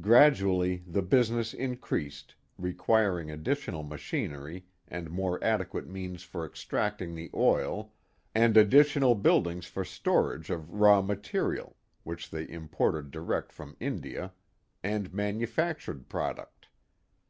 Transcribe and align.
Gradually 0.00 0.82
the 0.86 1.02
business 1.02 1.52
in 1.52 1.76
^^^H 1.76 1.80
creased, 1.82 2.34
requiring 2.56 3.30
additional 3.30 3.82
machinery 3.82 4.64
and 4.88 5.10
more 5.10 5.38
adequate 5.44 5.84
^^^" 5.84 5.86
means 5.90 6.22
for 6.22 6.46
extracting 6.46 7.14
the 7.14 7.30
oil 7.34 7.92
and 8.34 8.56
additional 8.56 9.14
buildings 9.14 9.66
for 9.66 9.80
r 9.80 9.84
storage 9.84 10.48
of 10.48 10.72
raw 10.72 11.02
material 11.02 11.76
(which 12.04 12.30
they 12.30 12.48
imported 12.48 13.10
direct 13.10 13.52
from 13.52 13.76
India) 13.78 14.32
and 14.82 15.12
manufactured 15.12 16.08
product. 16.08 16.68